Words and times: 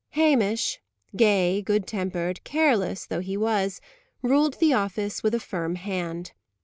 Hamish 0.13 0.79
gay, 1.15 1.61
good 1.61 1.85
tempered, 1.85 2.43
careless, 2.43 3.05
though 3.05 3.19
he 3.19 3.37
was 3.37 3.79
ruled 4.23 4.55
the 4.55 4.73
office 4.73 5.21
with 5.21 5.35
a 5.35 5.39
firm 5.39 5.75
hand. 5.75 6.31